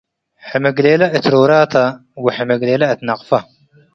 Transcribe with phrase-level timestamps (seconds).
[0.49, 1.73] ሕምግሌለ እት ሮራ ተ-
[2.23, 3.29] ወሕምግሌለ እት ነቅፈ